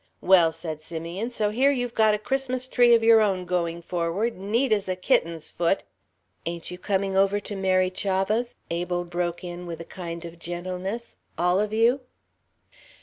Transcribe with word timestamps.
"Well," 0.21 0.51
said 0.51 0.81
Simeon, 0.81 1.25
"and 1.25 1.31
so 1.31 1.51
here 1.51 1.69
you've 1.69 1.93
got 1.93 2.15
a 2.15 2.17
Christmas 2.17 2.67
of 2.67 3.03
your 3.03 3.21
own 3.21 3.45
going 3.45 3.83
forward, 3.83 4.35
neat 4.35 4.71
as 4.71 4.87
a 4.87 4.95
kitten's 4.95 5.51
foot" 5.51 5.83
"Ain't 6.47 6.71
you 6.71 6.79
coming 6.79 7.15
over 7.15 7.39
to 7.41 7.55
Mary 7.55 7.91
Chavah's?" 7.91 8.55
Abel 8.71 9.05
broke 9.05 9.43
in 9.43 9.67
with 9.67 9.79
a 9.79 9.85
kind 9.85 10.25
of 10.25 10.39
gentleness. 10.39 11.17
"All 11.37 11.59
of 11.59 11.71
you?" 11.71 11.99